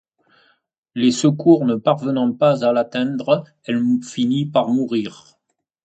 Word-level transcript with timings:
Les 0.95 1.11
secours 1.11 1.63
ne 1.63 1.75
parvenant 1.75 2.33
pas 2.33 2.65
à 2.65 2.73
l'atteindre, 2.73 3.43
elle 3.65 3.83
finit 4.03 4.47
par 4.49 4.67
mourir. 4.69 5.35